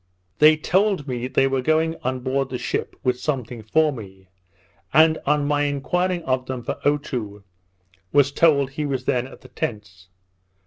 They 0.39 0.57
told 0.57 1.07
me 1.07 1.27
they 1.27 1.45
were 1.45 1.61
going 1.61 1.95
on 2.01 2.21
board 2.21 2.49
the 2.49 2.57
ship 2.57 2.95
with 3.03 3.19
something 3.19 3.61
for 3.61 3.91
me; 3.93 4.29
and, 4.91 5.19
on 5.27 5.45
my 5.47 5.65
enquiring 5.65 6.23
of 6.23 6.47
them 6.47 6.63
for 6.63 6.79
Otoo, 6.83 7.43
was 8.11 8.31
told 8.31 8.71
he 8.71 8.85
was 8.87 9.05
then 9.05 9.27
at 9.27 9.41
the 9.41 9.49
tents. 9.49 10.07